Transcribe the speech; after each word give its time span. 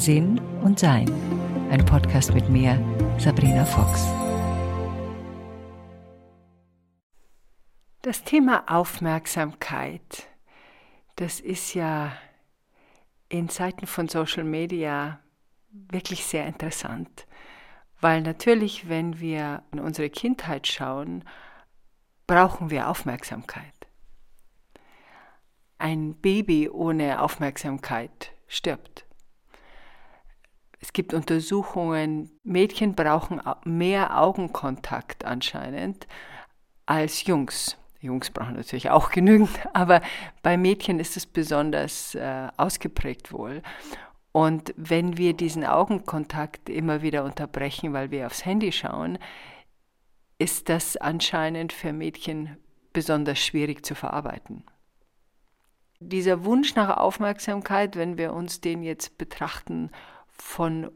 Sinn 0.00 0.40
und 0.62 0.78
Sein. 0.78 1.12
Ein 1.70 1.84
Podcast 1.84 2.32
mit 2.32 2.48
mir, 2.48 2.82
Sabrina 3.18 3.66
Fox. 3.66 4.06
Das 8.00 8.24
Thema 8.24 8.64
Aufmerksamkeit, 8.66 10.26
das 11.16 11.38
ist 11.38 11.74
ja 11.74 12.12
in 13.28 13.50
Zeiten 13.50 13.86
von 13.86 14.08
Social 14.08 14.44
Media 14.44 15.20
wirklich 15.70 16.24
sehr 16.24 16.46
interessant, 16.46 17.26
weil 18.00 18.22
natürlich, 18.22 18.88
wenn 18.88 19.20
wir 19.20 19.64
in 19.70 19.80
unsere 19.80 20.08
Kindheit 20.08 20.66
schauen, 20.66 21.24
brauchen 22.26 22.70
wir 22.70 22.88
Aufmerksamkeit. 22.88 23.86
Ein 25.76 26.14
Baby 26.14 26.70
ohne 26.70 27.20
Aufmerksamkeit 27.20 28.32
stirbt. 28.46 29.04
Es 30.80 30.92
gibt 30.94 31.12
Untersuchungen, 31.12 32.30
Mädchen 32.42 32.94
brauchen 32.94 33.40
mehr 33.64 34.18
Augenkontakt 34.18 35.24
anscheinend 35.24 36.06
als 36.86 37.24
Jungs. 37.26 37.76
Jungs 38.00 38.30
brauchen 38.30 38.54
natürlich 38.54 38.88
auch 38.88 39.10
genügend, 39.10 39.50
aber 39.74 40.00
bei 40.42 40.56
Mädchen 40.56 40.98
ist 40.98 41.16
es 41.18 41.26
besonders 41.26 42.14
äh, 42.14 42.48
ausgeprägt 42.56 43.32
wohl. 43.32 43.62
Und 44.32 44.72
wenn 44.76 45.18
wir 45.18 45.34
diesen 45.34 45.64
Augenkontakt 45.64 46.70
immer 46.70 47.02
wieder 47.02 47.24
unterbrechen, 47.24 47.92
weil 47.92 48.10
wir 48.10 48.26
aufs 48.26 48.46
Handy 48.46 48.72
schauen, 48.72 49.18
ist 50.38 50.68
das 50.70 50.96
anscheinend 50.96 51.72
für 51.72 51.92
Mädchen 51.92 52.56
besonders 52.92 53.38
schwierig 53.38 53.84
zu 53.84 53.94
verarbeiten. 53.94 54.64
Dieser 55.98 56.44
Wunsch 56.44 56.74
nach 56.76 56.96
Aufmerksamkeit, 56.96 57.96
wenn 57.96 58.16
wir 58.16 58.32
uns 58.32 58.62
den 58.62 58.82
jetzt 58.82 59.18
betrachten 59.18 59.90
von 60.40 60.90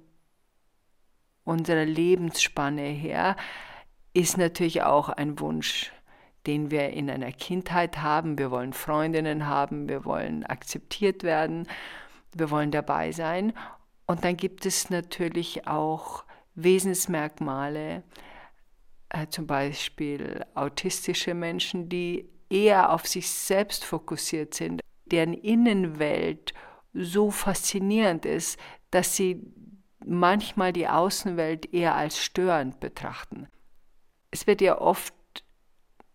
unserer 1.45 1.85
Lebensspanne 1.85 2.83
her, 2.83 3.37
ist 4.13 4.39
natürlich 4.39 4.83
auch 4.83 5.09
ein 5.09 5.39
Wunsch, 5.41 5.93
den 6.47 6.71
wir 6.71 6.91
in 6.91 7.11
einer 7.11 7.33
Kindheit 7.33 8.01
haben. 8.01 8.39
Wir 8.39 8.51
wollen 8.51 8.73
Freundinnen 8.73 9.47
haben, 9.47 9.89
wir 9.89 10.05
wollen 10.05 10.45
akzeptiert 10.45 11.23
werden, 11.23 11.69
wir 12.33 12.51
wollen 12.51 12.71
dabei 12.71 13.13
sein. 13.13 13.53
Und 14.07 14.25
dann 14.25 14.37
gibt 14.37 14.67
es 14.67 14.91
natürlich 14.91 15.67
auch 15.67 16.25
Wesensmerkmale, 16.55 18.05
äh, 19.09 19.27
zum 19.29 19.47
Beispiel 19.47 20.45
autistische 20.55 21.35
Menschen, 21.35 21.89
die 21.89 22.29
eher 22.51 22.93
auf 22.93 23.07
sich 23.07 23.29
selbst 23.31 23.85
fokussiert 23.85 24.55
sind, 24.55 24.81
deren 25.07 25.35
Innenwelt 25.35 26.55
so 26.95 27.31
faszinierend 27.31 28.25
ist, 28.25 28.59
dass 28.91 29.15
sie 29.17 29.43
manchmal 30.05 30.73
die 30.73 30.89
Außenwelt 30.89 31.75
eher 31.75 31.95
als 31.95 32.19
störend 32.19 32.81
betrachten. 32.81 33.49
Es 34.31 34.47
wird 34.47 34.61
ja 34.61 34.81
oft 34.81 35.15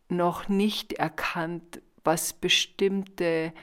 noch 0.08 0.48
nicht 0.48 0.94
erkannt, 0.94 1.82
was 2.04 2.34
bestimmte 2.34 3.54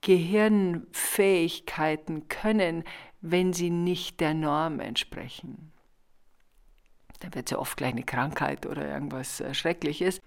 Gehirnfähigkeiten 0.00 2.28
können, 2.28 2.84
wenn 3.20 3.52
sie 3.54 3.70
nicht 3.70 4.20
der 4.20 4.34
Norm 4.34 4.80
entsprechen. 4.80 5.72
Da 7.20 7.32
wird 7.34 7.50
ja 7.50 7.58
oft 7.58 7.78
gleich 7.78 7.92
eine 7.92 8.02
Krankheit 8.02 8.66
oder 8.66 8.86
irgendwas 8.86 9.40
äh, 9.40 9.54
Schreckliches. 9.54 10.20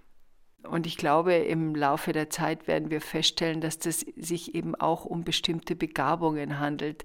Und 0.69 0.85
ich 0.85 0.97
glaube, 0.97 1.33
im 1.33 1.75
Laufe 1.75 2.11
der 2.11 2.29
Zeit 2.29 2.67
werden 2.67 2.89
wir 2.89 3.01
feststellen, 3.01 3.61
dass 3.61 3.79
das 3.79 4.01
sich 4.15 4.53
eben 4.55 4.75
auch 4.75 5.05
um 5.05 5.23
bestimmte 5.23 5.75
Begabungen 5.75 6.59
handelt, 6.59 7.03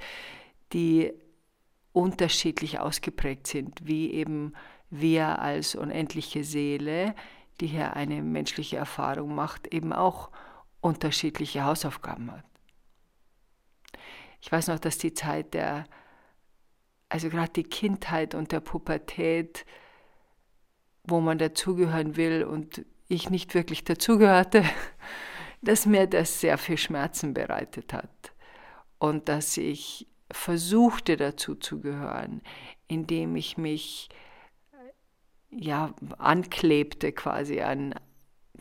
die 0.72 1.12
unterschiedlich 1.92 2.80
ausgeprägt 2.80 3.46
sind, 3.46 3.86
wie 3.86 4.12
eben 4.12 4.54
wir 4.90 5.38
als 5.40 5.74
unendliche 5.74 6.44
Seele, 6.44 7.14
die 7.60 7.66
hier 7.66 7.94
eine 7.94 8.22
menschliche 8.22 8.76
Erfahrung 8.76 9.34
macht, 9.34 9.72
eben 9.72 9.92
auch 9.92 10.30
unterschiedliche 10.80 11.64
Hausaufgaben 11.64 12.32
hat. 12.32 12.44
Ich 14.40 14.50
weiß 14.50 14.68
noch, 14.68 14.80
dass 14.80 14.98
die 14.98 15.14
Zeit 15.14 15.54
der, 15.54 15.84
also 17.08 17.28
gerade 17.28 17.52
die 17.52 17.62
Kindheit 17.62 18.34
und 18.34 18.50
der 18.50 18.60
Pubertät, 18.60 19.64
wo 21.04 21.20
man 21.20 21.38
dazugehören 21.38 22.16
will 22.16 22.44
und 22.44 22.84
ich 23.12 23.30
nicht 23.30 23.54
wirklich 23.54 23.84
dazugehörte, 23.84 24.64
dass 25.62 25.86
mir 25.86 26.06
das 26.06 26.40
sehr 26.40 26.58
viel 26.58 26.78
Schmerzen 26.78 27.34
bereitet 27.34 27.92
hat 27.92 28.32
und 28.98 29.28
dass 29.28 29.56
ich 29.56 30.08
versuchte 30.30 31.16
dazu 31.16 31.54
zu 31.54 31.80
gehören, 31.80 32.40
indem 32.88 33.36
ich 33.36 33.58
mich 33.58 34.08
ja 35.50 35.94
anklebte 36.18 37.12
quasi 37.12 37.60
an 37.60 37.94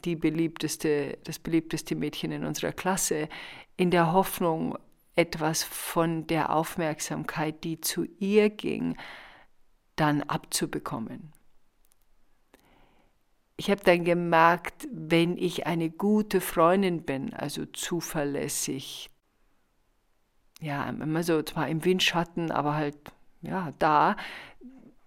die 0.04 0.16
beliebteste, 0.16 1.18
das 1.24 1.40
beliebteste 1.40 1.96
Mädchen 1.96 2.32
in 2.32 2.46
unserer 2.46 2.74
Klasse, 2.74 3.30
in 3.78 3.92
der 3.92 4.12
Hoffnung, 4.12 4.78
etwas 5.16 5.64
von 5.64 6.28
der 6.28 6.56
Aufmerksamkeit, 6.56 7.64
die 7.64 7.82
zu 7.82 8.06
ihr 8.20 8.50
ging, 8.50 8.98
dann 9.96 10.24
abzubekommen. 10.24 11.34
Ich 13.58 13.70
habe 13.70 13.84
dann 13.84 14.04
gemerkt, 14.06 14.88
wenn 14.92 15.38
ich 15.38 15.68
eine 15.68 15.90
gute 15.90 16.42
Freundin 16.42 17.04
bin, 17.04 17.34
also 17.34 17.66
zuverlässig, 17.66 19.10
ja, 20.62 20.90
immer 20.90 21.24
so 21.24 21.42
zwar 21.44 21.68
im 21.68 21.84
Windschatten, 21.86 22.52
aber 22.52 22.76
halt 22.76 22.98
ja, 23.42 23.74
da, 23.80 24.16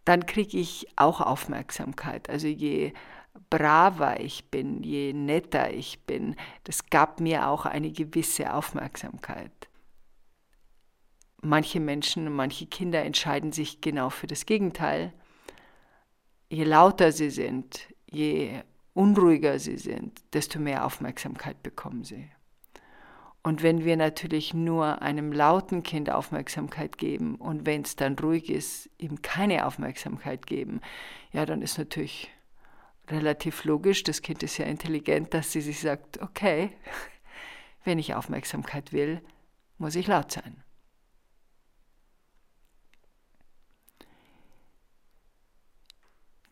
dann 0.05 0.27
kriege 0.27 0.59
ich 0.59 0.87
auch 0.97 1.21
Aufmerksamkeit. 1.21 2.29
Also 2.29 2.49
je 2.49 2.93
braver 3.51 4.21
ich 4.21 4.51
bin, 4.51 4.83
je 4.83 5.13
netter 5.13 5.73
ich 5.73 6.01
bin, 6.01 6.37
das 6.65 6.87
gab 6.87 7.21
mir 7.21 7.49
auch 7.49 7.67
eine 7.67 7.93
gewisse 7.93 8.53
Aufmerksamkeit. 8.53 9.53
Manche 11.41 11.79
Menschen, 11.81 12.33
manche 12.33 12.67
Kinder 12.67 13.03
entscheiden 13.03 13.53
sich 13.53 13.81
genau 13.81 14.11
für 14.11 14.27
das 14.27 14.47
Gegenteil. 14.47 15.13
Je 16.49 16.65
lauter 16.65 17.13
sie 17.13 17.31
sind, 17.31 17.89
je 18.11 18.63
unruhiger 18.95 19.59
sie 19.59 19.77
sind, 19.77 20.23
desto 20.33 20.59
mehr 20.59 20.85
Aufmerksamkeit 20.85 21.63
bekommen 21.63 22.05
sie. 22.05 22.31
Und 23.43 23.63
wenn 23.63 23.85
wir 23.85 23.99
natürlich 23.99 24.55
nur 24.55 25.03
einem 25.03 25.31
lauten 25.31 25.83
Kind 25.83 26.09
Aufmerksamkeit 26.09 26.97
geben 26.97 27.35
und 27.35 27.67
wenn 27.67 27.83
es 27.83 27.95
dann 27.95 28.19
ruhig 28.19 28.49
ist, 28.49 28.89
ihm 28.97 29.21
keine 29.21 29.67
Aufmerksamkeit 29.67 30.47
geben, 30.47 30.81
ja, 31.31 31.45
dann 31.45 31.61
ist 31.61 31.77
natürlich 31.77 32.31
relativ 33.11 33.65
logisch, 33.65 34.03
das 34.03 34.23
Kind 34.23 34.43
ist 34.43 34.57
ja 34.57 34.65
intelligent, 34.65 35.35
dass 35.35 35.53
sie 35.53 35.61
sich 35.61 35.81
sagt, 35.81 36.23
okay, 36.23 36.71
wenn 37.85 37.99
ich 37.99 38.15
Aufmerksamkeit 38.15 38.95
will, 38.95 39.21
muss 39.77 39.95
ich 39.95 40.07
laut 40.07 40.33
sein. 40.33 40.64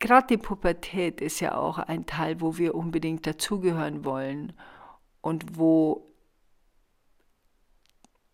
Gerade 0.02 0.26
die 0.26 0.36
Pubertät 0.36 1.20
ist 1.20 1.38
ja 1.38 1.56
auch 1.56 1.78
ein 1.78 2.06
Teil, 2.06 2.40
wo 2.40 2.58
wir 2.58 2.74
unbedingt 2.74 3.24
dazugehören 3.24 4.04
wollen 4.04 4.52
und 5.20 5.56
wo 5.56 6.12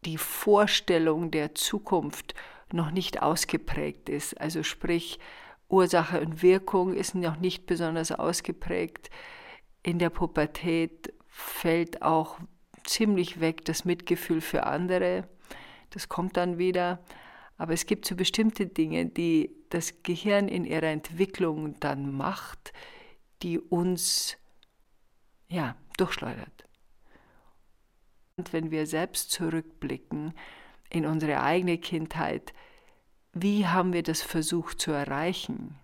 die 0.07 0.17
Vorstellung 0.17 1.31
der 1.31 1.55
Zukunft 1.55 2.33
noch 2.73 2.91
nicht 2.91 3.21
ausgeprägt 3.21 4.09
ist. 4.09 4.41
Also 4.41 4.62
sprich, 4.62 5.19
Ursache 5.69 6.23
und 6.23 6.41
Wirkung 6.41 6.95
ist 6.95 7.15
noch 7.15 7.37
nicht 7.37 7.67
besonders 7.67 8.12
ausgeprägt. 8.12 9.11
In 9.83 9.99
der 9.99 10.09
Pubertät 10.09 11.12
fällt 11.27 12.01
auch 12.01 12.39
ziemlich 12.84 13.41
weg 13.41 13.67
das 13.67 13.84
Mitgefühl 13.84 14.41
für 14.41 14.65
andere. 14.65 15.28
Das 15.91 16.09
kommt 16.09 16.39
dann 16.39 16.57
wieder. 16.57 17.04
Aber 17.59 17.72
es 17.72 17.87
gibt 17.87 18.07
so 18.07 18.15
bestimmte 18.15 18.66
Dinge, 18.66 19.07
die 19.07 19.51
das 19.69 20.03
Gehirn 20.03 20.49
in 20.49 20.65
ihrer 20.65 20.87
Entwicklung 20.87 21.78
dann 21.81 22.16
macht, 22.16 22.72
die 23.43 23.59
uns 23.59 24.37
ja, 25.49 25.77
durchschleudert. 25.97 26.65
Und 28.37 28.53
wenn 28.53 28.71
wir 28.71 28.87
selbst 28.87 29.33
zurückblicken 29.33 30.33
in 30.89 31.05
unsere 31.05 31.43
eigene 31.43 31.78
Kindheit, 31.78 32.55
wie 33.33 33.66
haben 33.66 33.93
wir 33.93 34.04
das 34.04 34.22
versucht 34.22 34.81
zu 34.81 34.93
erreichen? 34.93 35.77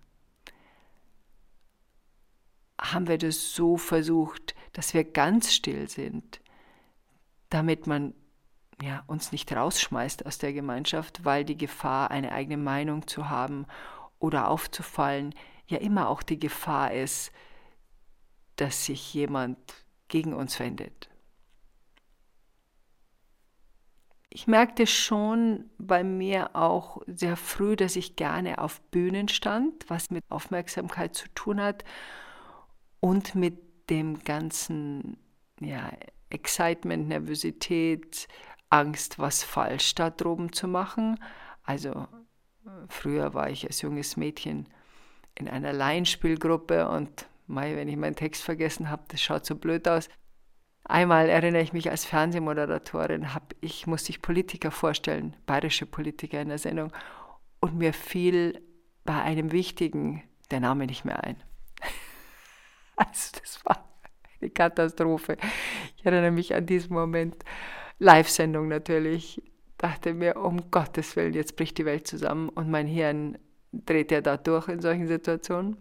Haben 2.81 3.09
wir 3.09 3.19
das 3.19 3.53
so 3.53 3.77
versucht, 3.77 4.55
dass 4.73 4.95
wir 4.95 5.05
ganz 5.05 5.53
still 5.53 5.89
sind, 5.89 6.41
damit 7.51 7.87
man 7.87 8.15
ja, 8.83 9.05
uns 9.07 9.33
nicht 9.33 9.53
rausschmeißt 9.53 10.27
aus 10.27 10.39
der 10.39 10.53
Gemeinschaft, 10.53 11.25
weil 11.25 11.45
die 11.45 11.57
Gefahr, 11.57 12.11
eine 12.11 12.33
eigene 12.33 12.57
Meinung 12.57 13.07
zu 13.07 13.29
haben 13.29 13.67
oder 14.19 14.49
aufzufallen, 14.49 15.35
ja 15.67 15.79
immer 15.79 16.09
auch 16.09 16.23
die 16.23 16.39
Gefahr 16.39 16.93
ist, 16.93 17.33
dass 18.57 18.87
sich 18.87 19.15
jemand 19.15 19.59
gegen 20.09 20.35
uns 20.35 20.59
wendet. 20.61 21.09
Ich 24.29 24.49
merkte 24.49 24.89
schon 24.89 25.71
bei 25.79 26.03
mir 26.03 26.57
auch 26.57 27.03
sehr 27.07 27.37
früh, 27.37 27.77
dass 27.77 27.95
ich 27.95 28.17
gerne 28.17 28.59
auf 28.59 28.81
Bühnen 28.91 29.29
stand, 29.29 29.89
was 29.89 30.11
mit 30.11 30.25
Aufmerksamkeit 30.29 31.15
zu 31.15 31.29
tun 31.35 31.61
hat 31.61 31.85
und 32.99 33.37
mit 33.37 33.91
dem 33.91 34.25
ganzen 34.25 35.19
ja, 35.61 35.89
Excitement, 36.31 37.07
Nervosität, 37.07 38.27
Angst, 38.71 39.19
was 39.19 39.43
falsch 39.43 39.95
da 39.95 40.11
droben 40.11 40.53
zu 40.53 40.69
machen. 40.69 41.19
Also 41.63 42.07
früher 42.89 43.35
war 43.35 43.51
ich 43.51 43.67
als 43.67 43.83
junges 43.83 44.17
Mädchen 44.17 44.69
in 45.35 45.49
einer 45.49 45.73
Laienspielgruppe 45.73 46.89
und 46.89 47.27
mei, 47.47 47.77
wenn 47.77 47.89
ich 47.89 47.97
meinen 47.97 48.17
Text 48.17 48.43
vergessen 48.43 48.91
habe, 48.91 49.05
das 49.09 49.21
schaut 49.21 49.45
so 49.45 49.57
blöd 49.57 49.87
aus. 49.89 50.09
Einmal 50.85 51.29
erinnere 51.29 51.63
ich 51.63 51.73
mich 51.73 51.91
als 51.91 52.05
Fernsehmoderatorin, 52.05 53.35
hab 53.35 53.55
ich, 53.61 53.87
musste 53.87 54.11
ich 54.11 54.21
Politiker 54.21 54.71
vorstellen, 54.71 55.35
bayerische 55.47 55.87
Politiker 55.87 56.41
in 56.41 56.49
der 56.49 56.59
Sendung, 56.59 56.93
und 57.61 57.79
mir 57.79 57.95
fiel 57.95 58.63
bei 59.05 59.23
einem 59.23 59.51
wichtigen 59.51 60.23
der 60.51 60.61
Name 60.61 60.87
nicht 60.87 61.05
mehr 61.05 61.23
ein. 61.25 61.37
Also 62.97 63.41
das 63.41 63.65
war 63.65 63.89
eine 64.41 64.51
Katastrophe. 64.51 65.37
Ich 65.97 66.07
erinnere 66.07 66.31
mich 66.31 66.55
an 66.55 66.65
diesen 66.65 66.95
Moment. 66.95 67.45
Live-Sendung 67.99 68.69
natürlich. 68.69 69.43
Dachte 69.79 70.15
mir, 70.15 70.37
um 70.37 70.71
Gottes 70.71 71.17
Willen, 71.17 71.35
jetzt 71.35 71.57
bricht 71.57 71.79
die 71.79 71.85
Welt 71.85 72.07
zusammen 72.07 72.49
und 72.49 72.71
mein 72.71 72.87
Hirn 72.87 73.39
dreht 73.73 74.11
ja 74.11 74.21
da 74.21 74.37
durch 74.37 74.69
in 74.69 74.81
solchen 74.81 75.09
Situationen. 75.09 75.77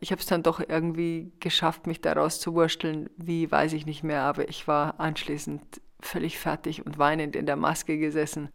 Ich 0.00 0.12
habe 0.12 0.20
es 0.20 0.26
dann 0.26 0.42
doch 0.42 0.60
irgendwie 0.60 1.32
geschafft, 1.40 1.86
mich 1.86 2.00
daraus 2.00 2.40
zu 2.40 2.54
wursteln. 2.54 3.10
Wie, 3.16 3.50
weiß 3.50 3.74
ich 3.74 3.86
nicht 3.86 4.02
mehr, 4.02 4.22
aber 4.22 4.48
ich 4.48 4.66
war 4.66 4.98
anschließend 4.98 5.80
völlig 6.00 6.38
fertig 6.38 6.84
und 6.84 6.98
weinend 6.98 7.36
in 7.36 7.46
der 7.46 7.56
Maske 7.56 7.98
gesessen. 7.98 8.48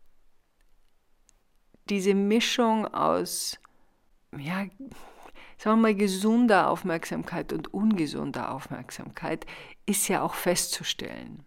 Diese 1.89 2.16
Mischung 2.16 2.88
aus, 2.88 3.60
ja, 4.36 4.66
sagen 5.57 5.63
wir 5.63 5.75
mal, 5.75 5.95
gesunder 5.95 6.69
Aufmerksamkeit 6.72 7.54
und 7.54 7.74
ungesunder 7.74 8.51
Aufmerksamkeit 8.51 9.45
ist 9.86 10.07
ja 10.07 10.24
auch 10.24 10.33
festzustellen. 10.33 11.44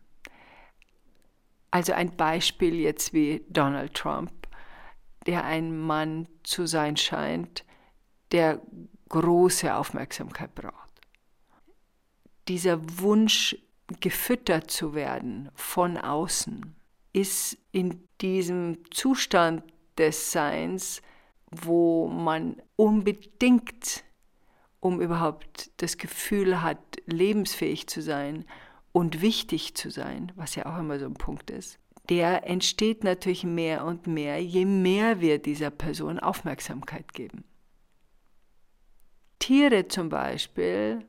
Also 1.71 1.93
ein 1.93 2.17
Beispiel 2.17 2.77
jetzt 2.77 3.13
wie 3.13 3.45
Donald 3.49 3.95
Trump, 3.95 4.33
der 5.27 5.45
ein 5.45 5.77
Mann 5.79 6.27
zu 6.43 6.67
sein 6.67 6.97
scheint, 6.97 7.65
der 8.33 8.61
große 9.09 9.75
Aufmerksamkeit 9.75 10.55
braucht. 10.55 10.89
Dieser 12.49 12.81
Wunsch, 13.01 13.57
gefüttert 14.01 14.71
zu 14.71 14.95
werden 14.95 15.51
von 15.55 15.97
außen, 15.97 16.75
ist 17.13 17.57
in 17.73 18.07
diesem 18.21 18.79
Zustand 18.91 19.63
des 19.97 20.33
Seins, 20.33 21.03
wo 21.51 22.07
man 22.07 22.61
unbedingt, 22.77 24.05
um 24.81 25.01
überhaupt 25.01 25.71
das 25.79 25.97
Gefühl 25.97 26.63
hat, 26.63 26.79
lebensfähig 27.07 27.87
zu 27.87 28.03
sein 28.03 28.45
und 28.93 29.21
wichtig 29.21 29.75
zu 29.75 29.91
sein, 29.91 30.33
was 30.37 30.55
ja 30.55 30.67
auch 30.67 30.79
immer 30.79 30.99
so 30.99 31.07
ein 31.07 31.15
Punkt 31.15 31.51
ist, 31.51 31.79
der 32.09 32.47
entsteht 32.49 33.05
natürlich 33.05 33.45
mehr 33.45 33.85
und 33.85 34.07
mehr, 34.07 34.43
je 34.43 34.65
mehr 34.65 35.21
wir 35.21 35.39
dieser 35.39 35.71
Person 35.71 36.19
Aufmerksamkeit 36.19 37.13
geben. 37.13 37.45
Tiere 39.39 39.89
zum 39.89 40.09
Beispiel 40.09 41.07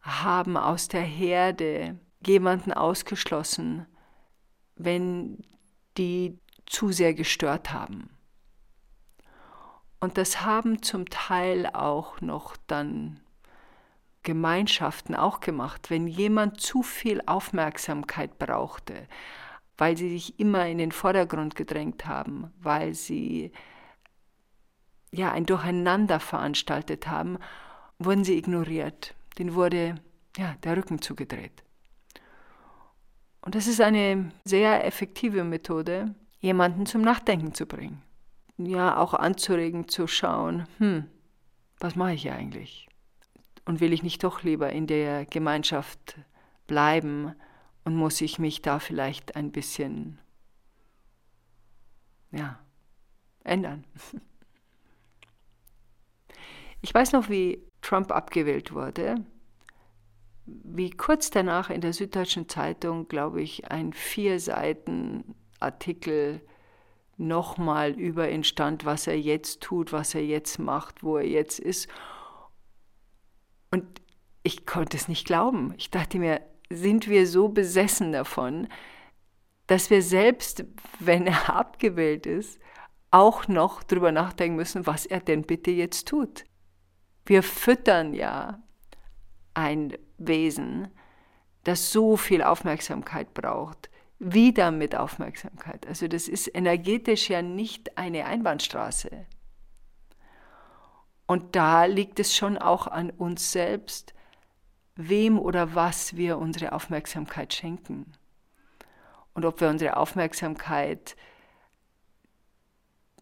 haben 0.00 0.56
aus 0.56 0.88
der 0.88 1.02
Herde 1.02 1.98
jemanden 2.24 2.72
ausgeschlossen, 2.72 3.86
wenn 4.76 5.42
die 5.96 6.38
zu 6.66 6.92
sehr 6.92 7.14
gestört 7.14 7.72
haben. 7.72 8.10
Und 10.00 10.18
das 10.18 10.42
haben 10.42 10.82
zum 10.82 11.08
Teil 11.08 11.66
auch 11.66 12.20
noch 12.20 12.56
dann 12.66 13.20
Gemeinschaften 14.24 15.14
auch 15.14 15.40
gemacht. 15.40 15.90
Wenn 15.90 16.08
jemand 16.08 16.60
zu 16.60 16.82
viel 16.82 17.22
Aufmerksamkeit 17.26 18.38
brauchte, 18.38 19.06
weil 19.78 19.96
sie 19.96 20.10
sich 20.10 20.40
immer 20.40 20.66
in 20.66 20.78
den 20.78 20.92
Vordergrund 20.92 21.54
gedrängt 21.54 22.06
haben, 22.06 22.52
weil 22.60 22.94
sie 22.94 23.52
ja 25.12 25.32
ein 25.32 25.46
Durcheinander 25.46 26.20
veranstaltet 26.20 27.06
haben, 27.06 27.38
wurden 27.98 28.24
sie 28.24 28.36
ignoriert. 28.36 29.14
Den 29.38 29.54
wurde 29.54 29.96
ja 30.36 30.54
der 30.64 30.76
Rücken 30.76 31.00
zugedreht. 31.00 31.62
Und 33.40 33.54
das 33.54 33.66
ist 33.66 33.80
eine 33.80 34.32
sehr 34.44 34.86
effektive 34.86 35.44
Methode, 35.44 36.14
jemanden 36.40 36.86
zum 36.86 37.02
Nachdenken 37.02 37.54
zu 37.54 37.66
bringen. 37.66 38.02
Ja, 38.56 38.96
auch 38.96 39.14
anzuregen, 39.14 39.88
zu 39.88 40.06
schauen, 40.06 40.66
hm, 40.78 41.06
was 41.78 41.96
mache 41.96 42.14
ich 42.14 42.30
eigentlich? 42.30 42.88
Und 43.64 43.80
will 43.80 43.92
ich 43.92 44.02
nicht 44.02 44.22
doch 44.22 44.42
lieber 44.42 44.70
in 44.70 44.86
der 44.86 45.24
Gemeinschaft 45.26 46.18
bleiben 46.66 47.34
und 47.84 47.96
muss 47.96 48.20
ich 48.20 48.38
mich 48.38 48.62
da 48.62 48.78
vielleicht 48.78 49.36
ein 49.36 49.52
bisschen, 49.52 50.18
ja, 52.30 52.58
ändern? 53.42 53.84
Ich 56.82 56.92
weiß 56.92 57.12
noch, 57.12 57.30
wie 57.30 57.62
Trump 57.80 58.12
abgewählt 58.12 58.72
wurde, 58.74 59.24
wie 60.44 60.90
kurz 60.90 61.30
danach 61.30 61.70
in 61.70 61.80
der 61.80 61.94
Süddeutschen 61.94 62.48
Zeitung, 62.48 63.08
glaube 63.08 63.40
ich, 63.40 63.70
ein 63.70 63.94
vier 63.94 64.38
Seiten 64.38 65.34
Artikel 65.60 66.42
nochmal 67.16 67.92
über 67.92 68.30
ihn 68.30 68.44
stand, 68.44 68.84
was 68.84 69.06
er 69.06 69.18
jetzt 69.18 69.62
tut, 69.62 69.92
was 69.92 70.14
er 70.14 70.24
jetzt 70.24 70.58
macht, 70.58 71.02
wo 71.02 71.16
er 71.16 71.26
jetzt 71.26 71.58
ist. 71.58 71.88
Und 73.74 74.02
ich 74.44 74.66
konnte 74.66 74.96
es 74.96 75.08
nicht 75.08 75.26
glauben. 75.26 75.74
Ich 75.78 75.90
dachte 75.90 76.20
mir, 76.20 76.40
sind 76.70 77.08
wir 77.08 77.26
so 77.26 77.48
besessen 77.48 78.12
davon, 78.12 78.68
dass 79.66 79.90
wir 79.90 80.00
selbst, 80.00 80.64
wenn 81.00 81.26
er 81.26 81.56
abgewählt 81.56 82.24
ist, 82.24 82.60
auch 83.10 83.48
noch 83.48 83.82
drüber 83.82 84.12
nachdenken 84.12 84.54
müssen, 84.54 84.86
was 84.86 85.06
er 85.06 85.18
denn 85.18 85.42
bitte 85.42 85.72
jetzt 85.72 86.06
tut. 86.06 86.44
Wir 87.26 87.42
füttern 87.42 88.14
ja 88.14 88.62
ein 89.54 89.98
Wesen, 90.18 90.86
das 91.64 91.90
so 91.90 92.16
viel 92.16 92.44
Aufmerksamkeit 92.44 93.34
braucht, 93.34 93.90
wieder 94.20 94.70
mit 94.70 94.94
Aufmerksamkeit. 94.94 95.84
Also 95.88 96.06
das 96.06 96.28
ist 96.28 96.48
energetisch 96.54 97.28
ja 97.28 97.42
nicht 97.42 97.98
eine 97.98 98.26
Einbahnstraße. 98.26 99.26
Und 101.26 101.56
da 101.56 101.84
liegt 101.84 102.20
es 102.20 102.36
schon 102.36 102.58
auch 102.58 102.86
an 102.86 103.10
uns 103.10 103.52
selbst, 103.52 104.14
wem 104.96 105.38
oder 105.38 105.74
was 105.74 106.16
wir 106.16 106.38
unsere 106.38 106.72
Aufmerksamkeit 106.72 107.54
schenken. 107.54 108.12
Und 109.32 109.44
ob 109.44 109.60
wir 109.60 109.68
unsere 109.68 109.96
Aufmerksamkeit 109.96 111.16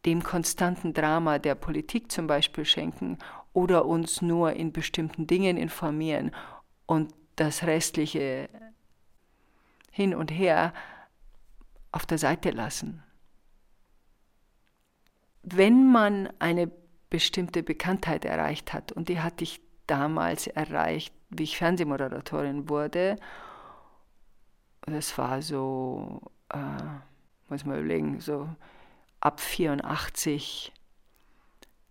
dem 0.04 0.22
konstanten 0.22 0.92
Drama 0.94 1.38
der 1.38 1.54
Politik 1.54 2.10
zum 2.10 2.26
Beispiel 2.26 2.64
schenken 2.64 3.18
oder 3.52 3.86
uns 3.86 4.20
nur 4.20 4.52
in 4.52 4.72
bestimmten 4.72 5.26
Dingen 5.26 5.56
informieren 5.56 6.32
und 6.86 7.14
das 7.36 7.62
restliche 7.62 8.48
hin 9.90 10.14
und 10.14 10.30
her 10.30 10.74
auf 11.92 12.04
der 12.04 12.18
Seite 12.18 12.50
lassen. 12.50 13.02
Wenn 15.42 15.90
man 15.90 16.32
eine 16.38 16.70
bestimmte 17.12 17.62
Bekanntheit 17.62 18.24
erreicht 18.24 18.72
hat, 18.72 18.90
und 18.90 19.10
die 19.10 19.20
hatte 19.20 19.44
ich 19.44 19.60
damals 19.86 20.46
erreicht, 20.46 21.14
wie 21.28 21.42
ich 21.42 21.58
Fernsehmoderatorin 21.58 22.70
wurde, 22.70 23.16
das 24.86 25.18
war 25.18 25.42
so, 25.42 26.22
äh, 26.48 26.58
muss 27.50 27.66
man 27.66 27.78
überlegen, 27.78 28.18
so 28.20 28.48
ab 29.20 29.40
84 29.40 30.72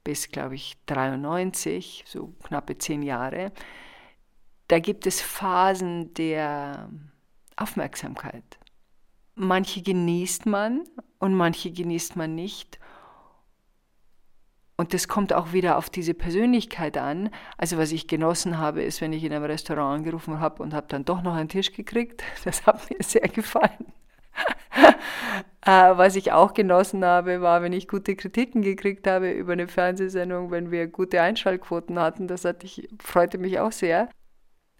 bis, 0.04 0.30
glaube 0.30 0.56
ich, 0.56 0.76
93, 0.88 2.04
so 2.08 2.34
knappe 2.44 2.80
zehn 2.80 3.04
Jahre, 3.04 3.52
da 4.70 4.80
gibt 4.80 5.06
es 5.06 5.22
Phasen 5.22 6.16
der 6.16 6.90
Aufmerksamkeit. 7.58 8.58
Manche 9.36 9.84
genießt 9.84 10.48
man 10.48 10.84
und 11.20 11.36
manche 11.36 11.72
genießt 11.72 12.16
man 12.16 12.34
nicht. 12.34 12.80
Und 14.82 14.96
das 14.96 15.08
kommt 15.08 15.32
auch 15.32 15.54
wieder 15.54 15.78
auf 15.78 15.92
diese 15.92 16.16
Persönlichkeit 16.16 16.98
an. 16.98 17.30
Also 17.56 17.78
was 17.78 17.92
ich 17.92 18.08
genossen 18.08 18.58
habe, 18.58 18.82
ist, 18.82 19.00
wenn 19.00 19.14
ich 19.14 19.24
in 19.24 19.32
einem 19.32 19.44
Restaurant 19.46 20.00
angerufen 20.00 20.40
habe 20.40 20.64
und 20.64 20.74
habe 20.74 20.88
dann 20.90 21.06
doch 21.06 21.22
noch 21.22 21.36
einen 21.36 21.50
Tisch 21.50 21.72
gekriegt. 21.72 22.24
Das 22.46 22.66
hat 22.66 22.90
mir 22.90 22.98
sehr 23.04 23.28
gefallen. 23.30 23.94
Äh, 25.64 25.96
was 25.96 26.16
ich 26.16 26.32
auch 26.32 26.56
genossen 26.56 27.06
habe, 27.06 27.42
war, 27.42 27.62
wenn 27.62 27.72
ich 27.72 27.88
gute 27.88 28.16
Kritiken 28.16 28.64
gekriegt 28.64 29.06
habe 29.06 29.30
über 29.30 29.54
eine 29.54 29.68
Fernsehsendung, 29.68 30.50
wenn 30.50 30.72
wir 30.72 30.88
gute 30.88 31.22
Einschaltquoten 31.22 32.00
hatten. 32.00 32.28
Das 32.28 32.46
hatte 32.46 32.66
ich, 32.66 32.90
freute 33.00 33.38
mich 33.38 33.60
auch 33.60 33.72
sehr. 33.72 34.10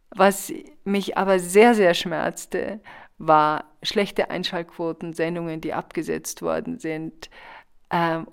Was 0.10 0.52
mich 0.84 1.20
aber 1.20 1.38
sehr, 1.38 1.76
sehr 1.76 1.94
schmerzte, 1.94 2.80
war 3.20 3.66
schlechte 3.84 4.32
Einschaltquoten, 4.32 5.14
Sendungen, 5.14 5.62
die 5.62 5.74
abgesetzt 5.74 6.42
worden 6.42 6.80
sind 6.80 7.30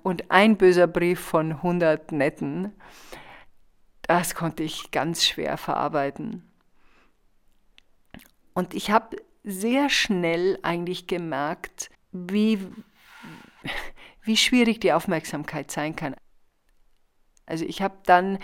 und 0.03 0.31
ein 0.31 0.57
böser 0.57 0.87
Brief 0.87 1.19
von 1.19 1.51
100 1.51 2.13
netten. 2.13 2.71
Das 4.03 4.33
konnte 4.33 4.63
ich 4.63 4.91
ganz 4.91 5.25
schwer 5.25 5.57
verarbeiten. 5.57 6.49
Und 8.53 8.73
ich 8.73 8.89
habe 8.89 9.17
sehr 9.43 9.89
schnell 9.89 10.59
eigentlich 10.63 11.07
gemerkt, 11.07 11.89
wie, 12.11 12.59
wie 14.23 14.37
schwierig 14.37 14.79
die 14.79 14.93
Aufmerksamkeit 14.93 15.71
sein 15.71 15.95
kann. 15.95 16.15
Also 17.45 17.65
ich 17.65 17.81
habe 17.81 17.97
dann 18.05 18.39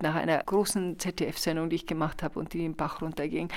nach 0.00 0.14
einer 0.14 0.38
großen 0.38 0.98
ZDF-Sendung, 0.98 1.70
die 1.70 1.76
ich 1.76 1.86
gemacht 1.86 2.22
habe 2.22 2.38
und 2.38 2.52
die 2.52 2.58
den 2.58 2.76
Bach 2.76 3.00
runterging, 3.00 3.48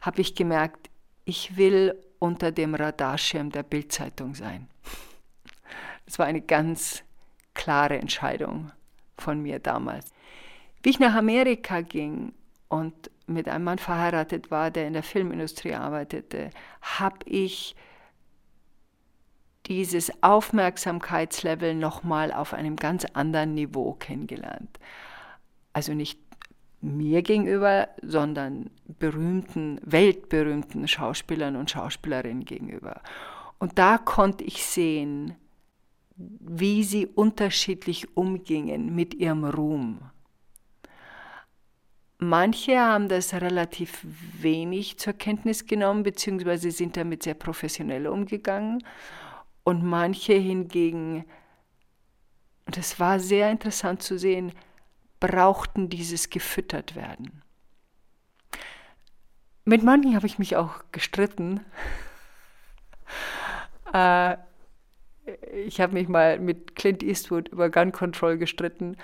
habe 0.00 0.20
ich 0.20 0.34
gemerkt, 0.34 0.88
ich 1.24 1.56
will 1.56 2.00
unter 2.18 2.52
dem 2.52 2.74
Radarschirm 2.74 3.50
der 3.50 3.62
Bildzeitung 3.62 4.34
sein. 4.34 4.68
Das 6.06 6.18
war 6.18 6.26
eine 6.26 6.40
ganz 6.40 7.02
klare 7.54 7.98
Entscheidung 7.98 8.72
von 9.18 9.42
mir 9.42 9.58
damals. 9.58 10.12
Wie 10.82 10.90
ich 10.90 11.00
nach 11.00 11.14
Amerika 11.14 11.80
ging 11.80 12.32
und 12.68 13.10
mit 13.26 13.48
einem 13.48 13.64
Mann 13.64 13.78
verheiratet 13.78 14.50
war, 14.50 14.70
der 14.70 14.86
in 14.86 14.92
der 14.92 15.02
Filmindustrie 15.02 15.74
arbeitete, 15.74 16.50
habe 16.80 17.18
ich 17.24 17.74
dieses 19.66 20.12
Aufmerksamkeitslevel 20.22 21.74
nochmal 21.74 22.32
auf 22.32 22.54
einem 22.54 22.76
ganz 22.76 23.04
anderen 23.04 23.54
Niveau 23.54 23.94
kennengelernt. 23.94 24.78
Also 25.72 25.92
nicht 25.92 26.20
mir 26.80 27.22
gegenüber, 27.22 27.88
sondern 28.00 28.70
berühmten, 28.86 29.80
weltberühmten 29.82 30.86
Schauspielern 30.86 31.56
und 31.56 31.70
Schauspielerinnen 31.70 32.44
gegenüber. 32.44 33.00
Und 33.58 33.78
da 33.78 33.98
konnte 33.98 34.44
ich 34.44 34.64
sehen, 34.64 35.34
wie 36.16 36.82
sie 36.82 37.06
unterschiedlich 37.06 38.16
umgingen 38.16 38.94
mit 38.94 39.14
ihrem 39.14 39.44
Ruhm. 39.44 40.00
Manche 42.18 42.80
haben 42.80 43.08
das 43.08 43.34
relativ 43.34 44.00
wenig 44.40 44.98
zur 44.98 45.12
Kenntnis 45.12 45.66
genommen, 45.66 46.02
beziehungsweise 46.02 46.70
sind 46.70 46.96
damit 46.96 47.22
sehr 47.22 47.34
professionell 47.34 48.06
umgegangen. 48.06 48.82
Und 49.64 49.82
manche 49.84 50.32
hingegen, 50.32 51.26
und 52.64 52.78
es 52.78 52.98
war 52.98 53.20
sehr 53.20 53.50
interessant 53.50 54.02
zu 54.02 54.18
sehen, 54.18 54.52
brauchten 55.20 55.90
dieses 55.90 56.30
gefüttert 56.30 56.96
werden. 56.96 57.42
Mit 59.66 59.82
manchen 59.82 60.14
habe 60.14 60.26
ich 60.26 60.38
mich 60.38 60.56
auch 60.56 60.84
gestritten. 60.92 61.60
äh, 63.92 64.36
ich 65.52 65.80
habe 65.80 65.94
mich 65.94 66.08
mal 66.08 66.38
mit 66.38 66.76
Clint 66.76 67.02
Eastwood 67.02 67.48
über 67.48 67.70
Gun 67.70 67.92
Control 67.92 68.38
gestritten, 68.38 68.96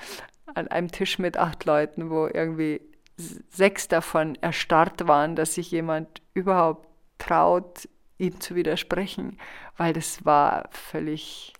an 0.54 0.68
einem 0.68 0.90
Tisch 0.90 1.18
mit 1.18 1.36
acht 1.36 1.64
Leuten, 1.64 2.10
wo 2.10 2.26
irgendwie 2.26 2.80
sechs 3.16 3.88
davon 3.88 4.36
erstarrt 4.36 5.06
waren, 5.06 5.36
dass 5.36 5.54
sich 5.54 5.70
jemand 5.70 6.22
überhaupt 6.34 6.88
traut, 7.18 7.88
ihm 8.18 8.40
zu 8.40 8.54
widersprechen, 8.54 9.38
weil 9.76 9.92
das 9.92 10.24
war 10.24 10.68
völlig, 10.70 11.52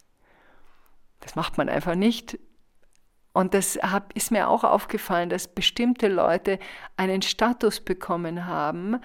das 1.21 1.35
macht 1.35 1.59
man 1.59 1.69
einfach 1.69 1.95
nicht. 1.95 2.39
Und 3.33 3.55
das 3.55 3.77
hab, 3.77 4.15
ist 4.15 4.31
mir 4.31 4.49
auch 4.49 4.63
aufgefallen, 4.63 5.31
dass 5.31 5.49
bestimmte 5.49 6.09
Leute 6.09 6.59
einen 6.97 7.23
Status 7.23 7.81
bekommen 7.81 8.47
haben, 8.47 9.01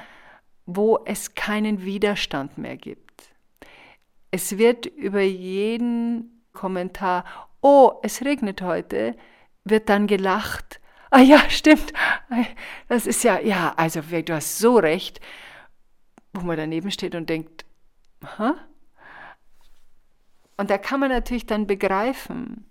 wo 0.65 0.99
es 1.05 1.33
keinen 1.33 1.83
Widerstand 1.83 2.57
mehr 2.57 2.75
gibt. 2.75 3.06
Es 4.31 4.57
wird 4.57 4.86
über 4.86 5.22
jeden 5.22 6.43
Kommentar, 6.53 7.25
oh, 7.62 7.93
es 8.03 8.24
regnet 8.24 8.62
heute, 8.62 9.15
wird 9.63 9.89
dann 9.89 10.07
gelacht. 10.07 10.79
Ah 11.10 11.22
ja, 11.22 11.50
stimmt. 11.50 11.93
Das 12.89 13.07
ist 13.07 13.24
ja, 13.24 13.39
ja, 13.39 13.74
also 13.77 14.01
du 14.01 14.34
hast 14.34 14.60
so 14.60 14.77
recht, 14.77 15.22
wo 16.34 16.41
man 16.41 16.57
daneben 16.57 16.91
steht 16.91 17.15
und 17.15 17.29
denkt, 17.29 17.65
Hä? 18.38 18.51
Und 20.57 20.69
da 20.69 20.77
kann 20.77 21.00
man 21.00 21.10
natürlich 21.10 21.46
dann 21.46 21.67
begreifen, 21.67 22.69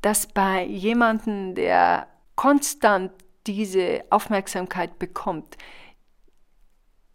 dass 0.00 0.26
bei 0.26 0.64
jemandem, 0.64 1.54
der 1.54 2.08
konstant 2.36 3.12
diese 3.46 4.04
Aufmerksamkeit 4.10 4.98
bekommt, 4.98 5.56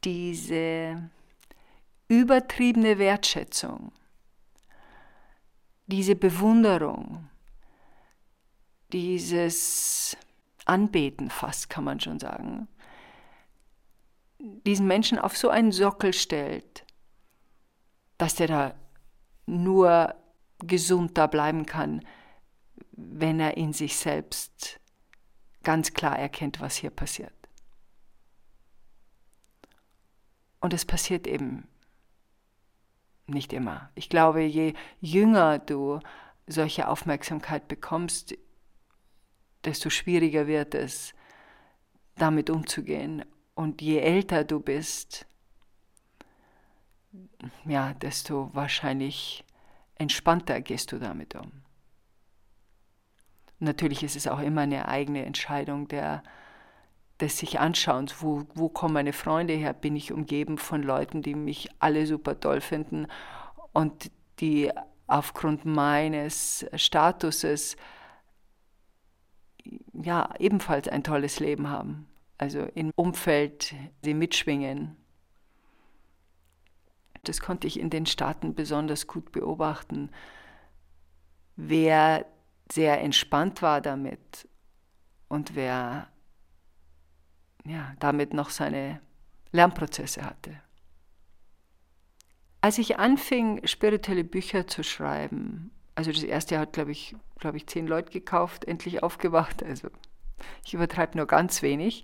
diese 0.03 1.09
übertriebene 2.11 2.99
Wertschätzung, 2.99 3.93
diese 5.87 6.13
Bewunderung, 6.13 7.29
dieses 8.91 10.17
Anbeten 10.65 11.29
fast, 11.29 11.69
kann 11.69 11.85
man 11.85 12.01
schon 12.01 12.19
sagen, 12.19 12.67
diesen 14.39 14.87
Menschen 14.87 15.19
auf 15.19 15.37
so 15.37 15.47
einen 15.47 15.71
Sockel 15.71 16.11
stellt, 16.11 16.85
dass 18.17 18.35
der 18.35 18.47
da 18.47 18.75
nur 19.45 20.13
gesund 20.59 21.17
da 21.17 21.27
bleiben 21.27 21.65
kann, 21.65 22.05
wenn 22.91 23.39
er 23.39 23.55
in 23.55 23.71
sich 23.71 23.95
selbst 23.95 24.81
ganz 25.63 25.93
klar 25.93 26.19
erkennt, 26.19 26.59
was 26.59 26.75
hier 26.75 26.89
passiert. 26.89 27.33
Und 30.59 30.73
es 30.73 30.83
passiert 30.83 31.25
eben 31.25 31.70
nicht 33.27 33.53
immer. 33.53 33.89
Ich 33.95 34.09
glaube, 34.09 34.41
je 34.41 34.73
jünger 34.99 35.59
du 35.59 35.99
solche 36.47 36.87
Aufmerksamkeit 36.87 37.67
bekommst, 37.67 38.35
desto 39.63 39.89
schwieriger 39.89 40.47
wird 40.47 40.75
es, 40.75 41.13
damit 42.15 42.49
umzugehen. 42.49 43.23
Und 43.53 43.81
je 43.81 43.99
älter 43.99 44.43
du 44.43 44.59
bist, 44.59 45.27
ja, 47.65 47.93
desto 47.93 48.53
wahrscheinlich 48.53 49.43
entspannter 49.95 50.61
gehst 50.61 50.91
du 50.91 50.99
damit 50.99 51.35
um. 51.35 51.51
Natürlich 53.59 54.01
ist 54.01 54.15
es 54.15 54.27
auch 54.27 54.39
immer 54.39 54.61
eine 54.61 54.87
eigene 54.87 55.23
Entscheidung 55.25 55.87
der, 55.87 56.23
des 57.21 57.37
sich 57.37 57.59
Anschauens. 57.59 58.21
Wo, 58.21 58.43
wo 58.53 58.69
kommen 58.69 58.93
meine 58.93 59.13
Freunde 59.13 59.53
her? 59.53 59.73
Bin 59.73 59.95
ich 59.95 60.11
umgeben 60.11 60.57
von 60.57 60.83
Leuten, 60.83 61.21
die 61.21 61.35
mich 61.35 61.69
alle 61.79 62.05
super 62.07 62.39
toll 62.39 62.61
finden 62.61 63.07
und 63.71 64.11
die 64.39 64.71
aufgrund 65.07 65.65
meines 65.65 66.65
Statuses 66.75 67.75
ja 69.93 70.33
ebenfalls 70.39 70.87
ein 70.87 71.03
tolles 71.03 71.39
Leben 71.39 71.69
haben. 71.69 72.07
Also 72.37 72.61
im 72.73 72.91
Umfeld 72.95 73.75
sie 74.01 74.13
mitschwingen. 74.13 74.97
Das 77.23 77.39
konnte 77.39 77.67
ich 77.67 77.79
in 77.79 77.91
den 77.91 78.07
Staaten 78.07 78.55
besonders 78.55 79.05
gut 79.05 79.31
beobachten. 79.31 80.09
Wer 81.55 82.25
sehr 82.71 82.99
entspannt 83.01 83.61
war 83.61 83.79
damit 83.81 84.47
und 85.27 85.55
wer 85.55 86.10
ja, 87.65 87.93
damit 87.99 88.33
noch 88.33 88.49
seine 88.49 89.01
Lernprozesse 89.51 90.23
hatte. 90.23 90.59
Als 92.61 92.77
ich 92.77 92.99
anfing, 92.99 93.65
spirituelle 93.65 94.23
Bücher 94.23 94.67
zu 94.67 94.83
schreiben, 94.83 95.71
also 95.95 96.11
das 96.11 96.23
erste 96.23 96.59
hat, 96.59 96.73
glaube 96.73 96.91
ich, 96.91 97.15
glaube 97.39 97.57
ich, 97.57 97.67
zehn 97.67 97.87
Leute 97.87 98.11
gekauft, 98.11 98.65
endlich 98.65 99.03
aufgewacht, 99.03 99.63
also 99.63 99.89
ich 100.65 100.73
übertreibe 100.73 101.17
nur 101.17 101.27
ganz 101.27 101.61
wenig. 101.61 102.03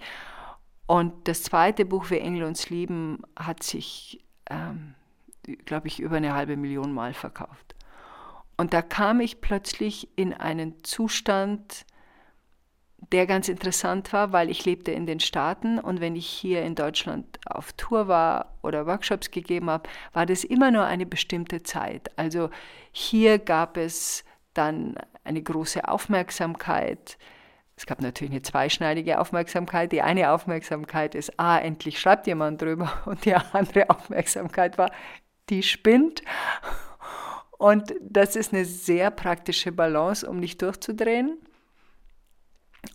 Und 0.85 1.27
das 1.27 1.43
zweite 1.43 1.85
Buch, 1.85 2.09
Wir 2.09 2.21
Engel 2.21 2.43
uns 2.43 2.69
lieben, 2.69 3.21
hat 3.35 3.63
sich, 3.63 4.23
ähm, 4.49 4.95
glaube 5.65 5.87
ich, 5.87 5.99
über 5.99 6.17
eine 6.17 6.33
halbe 6.33 6.57
Million 6.57 6.93
Mal 6.93 7.13
verkauft. 7.13 7.75
Und 8.57 8.73
da 8.73 8.81
kam 8.81 9.19
ich 9.19 9.41
plötzlich 9.41 10.09
in 10.17 10.33
einen 10.33 10.83
Zustand, 10.83 11.85
der 12.97 13.27
ganz 13.27 13.47
interessant 13.47 14.11
war, 14.11 14.31
weil 14.31 14.49
ich 14.49 14.65
lebte 14.65 14.91
in 14.91 15.05
den 15.05 15.19
Staaten 15.19 15.79
und 15.79 16.01
wenn 16.01 16.15
ich 16.15 16.27
hier 16.27 16.63
in 16.63 16.75
Deutschland 16.75 17.39
auf 17.45 17.73
Tour 17.73 18.07
war 18.07 18.57
oder 18.63 18.85
Workshops 18.85 19.31
gegeben 19.31 19.69
habe, 19.69 19.87
war 20.13 20.25
das 20.25 20.43
immer 20.43 20.71
nur 20.71 20.85
eine 20.85 21.05
bestimmte 21.05 21.63
Zeit. 21.63 22.11
Also 22.17 22.49
hier 22.91 23.39
gab 23.39 23.77
es 23.77 24.25
dann 24.53 24.95
eine 25.23 25.41
große 25.41 25.87
Aufmerksamkeit. 25.87 27.17
Es 27.75 27.85
gab 27.85 28.01
natürlich 28.01 28.31
eine 28.31 28.41
zweischneidige 28.41 29.19
Aufmerksamkeit. 29.19 29.91
Die 29.91 30.01
eine 30.01 30.31
Aufmerksamkeit 30.31 31.13
ist, 31.13 31.39
ah, 31.39 31.59
endlich 31.59 31.99
schreibt 31.99 32.25
jemand 32.25 32.61
drüber. 32.61 32.91
Und 33.05 33.25
die 33.25 33.35
andere 33.35 33.89
Aufmerksamkeit 33.89 34.77
war, 34.79 34.91
die 35.49 35.61
spinnt. 35.61 36.23
Und 37.59 37.93
das 38.01 38.35
ist 38.35 38.53
eine 38.53 38.65
sehr 38.65 39.11
praktische 39.11 39.71
Balance, 39.71 40.27
um 40.27 40.39
nicht 40.39 40.61
durchzudrehen. 40.61 41.37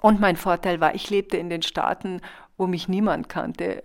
Und 0.00 0.20
mein 0.20 0.36
Vorteil 0.36 0.80
war, 0.80 0.94
ich 0.94 1.10
lebte 1.10 1.36
in 1.36 1.50
den 1.50 1.62
Staaten, 1.62 2.20
wo 2.56 2.66
mich 2.66 2.88
niemand 2.88 3.28
kannte. 3.28 3.84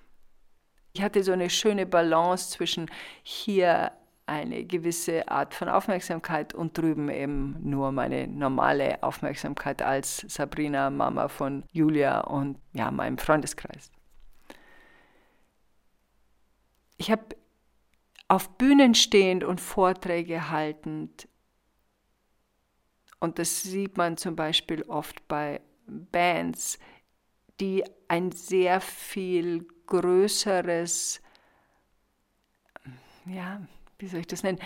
Ich 0.94 1.02
hatte 1.02 1.24
so 1.24 1.32
eine 1.32 1.50
schöne 1.50 1.86
Balance 1.86 2.52
zwischen 2.52 2.90
hier 3.24 3.92
eine 4.26 4.66
gewisse 4.66 5.30
Art 5.30 5.54
von 5.54 5.70
Aufmerksamkeit 5.70 6.54
und 6.54 6.78
drüben 6.78 7.10
eben 7.10 7.58
nur 7.62 7.92
meine 7.92 8.28
normale 8.28 9.02
Aufmerksamkeit 9.02 9.82
als 9.82 10.26
Sabrina, 10.28 10.90
Mama 10.90 11.30
von 11.30 11.64
Julia 11.72 12.22
und 12.22 12.58
ja, 12.74 12.92
meinem 12.92 13.18
Freundeskreis. 13.18 13.92
Ich 16.98 17.10
habe 17.10 17.24
auf 18.28 18.58
Bühnen 18.58 18.96
stehend 18.96 19.44
und 19.44 19.62
Vorträge 19.62 20.50
haltend, 20.50 21.30
und 23.20 23.40
das 23.40 23.64
sieht 23.64 23.98
man 23.98 24.18
zum 24.18 24.36
Beispiel 24.36 24.84
oft 24.84 25.28
bei 25.28 25.62
Bands, 25.88 26.79
die 27.60 27.84
ein 28.08 28.32
sehr 28.32 28.82
viel 28.82 29.67
größeres, 29.88 31.22
ja, 33.25 33.62
wie 34.00 34.08
soll 34.08 34.20
ich 34.22 34.27
das 34.27 34.44
nennen? 34.44 34.60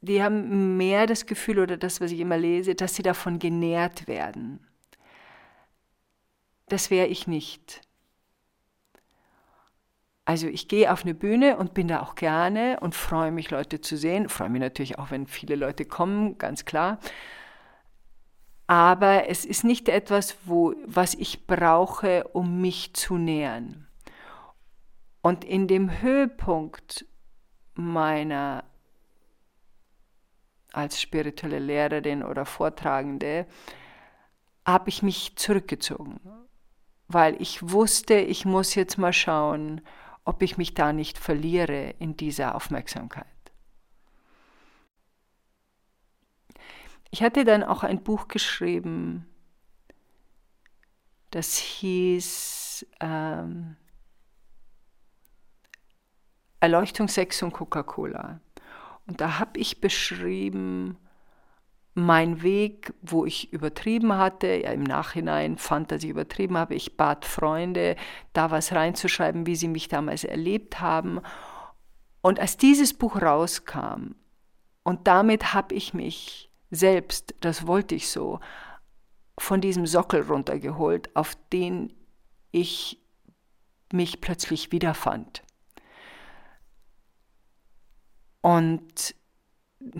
Die 0.00 0.22
haben 0.22 0.76
mehr 0.76 1.06
das 1.06 1.26
Gefühl 1.26 1.60
oder 1.60 1.76
das, 1.76 2.00
was 2.00 2.10
ich 2.10 2.20
immer 2.20 2.36
lese, 2.36 2.74
dass 2.74 2.96
sie 2.96 3.02
davon 3.02 3.38
genährt 3.38 4.08
werden. 4.08 4.66
Das 6.68 6.90
wäre 6.90 7.06
ich 7.06 7.26
nicht. 7.26 7.82
Also 10.24 10.46
ich 10.46 10.68
gehe 10.68 10.92
auf 10.92 11.02
eine 11.02 11.14
Bühne 11.14 11.56
und 11.56 11.74
bin 11.74 11.88
da 11.88 12.00
auch 12.00 12.14
gerne 12.14 12.78
und 12.80 12.94
freue 12.94 13.32
mich, 13.32 13.50
Leute 13.50 13.80
zu 13.80 13.96
sehen. 13.96 14.28
Freue 14.28 14.50
mich 14.50 14.60
natürlich 14.60 14.98
auch, 14.98 15.10
wenn 15.10 15.26
viele 15.26 15.56
Leute 15.56 15.84
kommen, 15.84 16.38
ganz 16.38 16.64
klar. 16.64 16.98
Aber 18.72 19.28
es 19.28 19.44
ist 19.44 19.64
nicht 19.64 19.90
etwas, 19.90 20.34
wo, 20.46 20.72
was 20.86 21.12
ich 21.12 21.46
brauche, 21.46 22.24
um 22.28 22.62
mich 22.62 22.94
zu 22.94 23.18
nähern. 23.18 23.86
Und 25.20 25.44
in 25.44 25.68
dem 25.68 26.00
Höhepunkt 26.00 27.04
meiner 27.74 28.64
als 30.72 31.02
spirituelle 31.02 31.58
Lehrerin 31.58 32.22
oder 32.22 32.46
Vortragende 32.46 33.44
habe 34.64 34.88
ich 34.88 35.02
mich 35.02 35.36
zurückgezogen, 35.36 36.18
weil 37.08 37.36
ich 37.42 37.72
wusste, 37.72 38.14
ich 38.14 38.46
muss 38.46 38.74
jetzt 38.74 38.96
mal 38.96 39.12
schauen, 39.12 39.82
ob 40.24 40.40
ich 40.40 40.56
mich 40.56 40.72
da 40.72 40.94
nicht 40.94 41.18
verliere 41.18 41.90
in 41.98 42.16
dieser 42.16 42.54
Aufmerksamkeit. 42.54 43.31
Ich 47.12 47.22
hatte 47.22 47.44
dann 47.44 47.62
auch 47.62 47.82
ein 47.82 48.02
Buch 48.02 48.26
geschrieben, 48.26 49.26
das 51.30 51.58
hieß 51.58 52.86
ähm, 53.00 53.76
Erleuchtung, 56.58 57.08
Sex 57.08 57.42
und 57.42 57.52
Coca-Cola. 57.52 58.40
Und 59.06 59.20
da 59.20 59.38
habe 59.38 59.60
ich 59.60 59.82
beschrieben, 59.82 60.96
mein 61.92 62.42
Weg, 62.42 62.94
wo 63.02 63.26
ich 63.26 63.52
übertrieben 63.52 64.14
hatte, 64.14 64.46
ja, 64.46 64.70
im 64.70 64.82
Nachhinein 64.82 65.58
fand, 65.58 65.92
dass 65.92 66.04
ich 66.04 66.08
übertrieben 66.08 66.56
habe. 66.56 66.74
Ich 66.74 66.96
bat 66.96 67.26
Freunde, 67.26 67.96
da 68.32 68.50
was 68.50 68.72
reinzuschreiben, 68.72 69.46
wie 69.46 69.56
sie 69.56 69.68
mich 69.68 69.88
damals 69.88 70.24
erlebt 70.24 70.80
haben. 70.80 71.20
Und 72.22 72.40
als 72.40 72.56
dieses 72.56 72.94
Buch 72.94 73.20
rauskam, 73.20 74.12
und 74.82 75.06
damit 75.06 75.52
habe 75.52 75.74
ich 75.74 75.92
mich 75.92 76.51
selbst, 76.72 77.34
das 77.40 77.66
wollte 77.66 77.94
ich 77.94 78.08
so, 78.08 78.40
von 79.38 79.60
diesem 79.60 79.86
Sockel 79.86 80.22
runtergeholt, 80.22 81.14
auf 81.14 81.36
den 81.52 81.92
ich 82.50 82.98
mich 83.92 84.20
plötzlich 84.20 84.72
wiederfand. 84.72 85.42
Und 88.40 89.14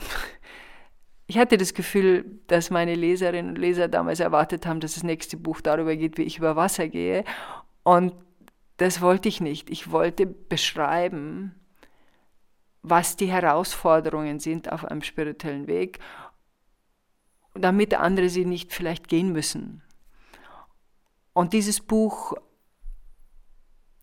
ich 1.27 1.39
hatte 1.39 1.59
das 1.59 1.75
Gefühl, 1.75 2.41
dass 2.47 2.71
meine 2.71 2.95
Leserinnen 2.95 3.51
und 3.51 3.59
Leser 3.59 3.89
damals 3.89 4.21
erwartet 4.21 4.67
haben, 4.67 4.81
dass 4.81 4.95
das 4.95 5.03
nächste 5.03 5.37
Buch 5.37 5.61
darüber 5.61 5.95
geht, 5.95 6.17
wie 6.17 6.23
ich 6.23 6.39
über 6.39 6.57
Wasser 6.57 6.89
gehe. 6.89 7.25
Und 7.83 8.15
das 8.79 9.03
wollte 9.03 9.29
ich 9.29 9.41
nicht. 9.41 9.69
Ich 9.71 9.91
wollte 9.91 10.27
beschreiben, 10.27 11.55
was 12.83 13.17
die 13.17 13.31
Herausforderungen 13.31 14.41
sind 14.41 14.73
auf 14.73 14.85
einem 14.85 15.03
spirituellen 15.03 15.69
Weg, 15.69 16.01
damit 17.55 17.95
andere 17.95 18.29
sie 18.29 18.45
nicht 18.45 18.73
vielleicht 18.73 19.09
gehen 19.09 19.33
müssen. 19.33 19.83
Und 21.33 21.53
dieses 21.53 21.81
Buch 21.81 22.35